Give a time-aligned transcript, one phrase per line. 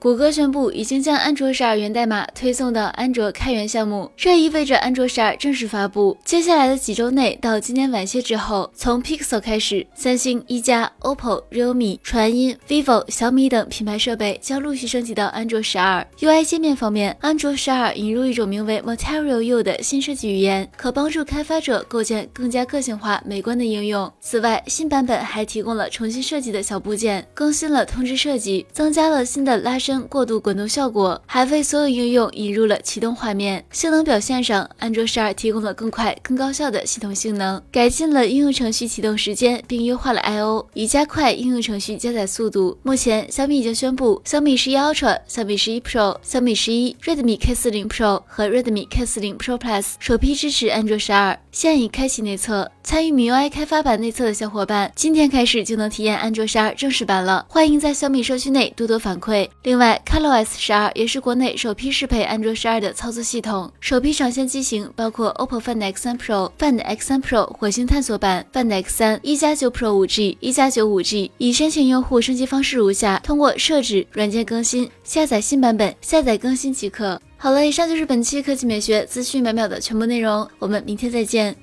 [0.00, 6.16] 谷歌宣布已经将安卓十二源代码推送到安卓开源项目，这意味着安卓十二正式发布。
[6.24, 16.06] 接下来的几周内，到今年晚些之后，从 Pixel 开始，三星、一加、OPPO、Realme、传音、vivo、小米等品牌设备将陆续升级到安卓十二。
[16.20, 24.08] UI 界面方面，安卓十二引入一种名为 Material U 的新设计语言，可帮助开发者构建更加个性化、美观的应用。
[24.20, 29.87] 此外，新版本还提供了重新设计的小部件，更新了通知设计，增加了新的拉伸。
[30.08, 33.64] 过度滚动效果，还为所有应用引入了启动画面。
[33.70, 42.78] 性能表现上，安卓十二提供了更快、更高效的系统性能，改进了应用程序启动时间，并优化了 I/O，以加快应用程序加载速度。
[42.82, 52.70] 目前，小米已经宣布，小米十一 Ultra、小米十一 Pro、小米十一、Redmi K 四零 Pro 和 Redmi K 四零 Pro Plus 首批支持安卓十二，现已开启内测。
[52.82, 57.44] 参与米 UI 开发版内测的小伙伴，今天开始就能体验安卓十二正式版了。
[57.48, 59.46] 欢迎在小米社区内多多反馈。
[59.62, 63.70] 另另外，ColorOS 十二也是国内首批适配安卓十二的操作系统。
[63.78, 71.30] 首批上线机型包括 OPPO Find X3 Pro、Find X3 Pro 火星探索版、Find X3、一加九 Pro 五 G、一加九五 G。
[71.38, 77.22] 已申请用户升级方式如下：通过设置、软件更新、下载新版本、下载更新即可。
[77.36, 81.54] 好了，以上就是本期科技美学资讯每秒的全部内容，我们明天再见。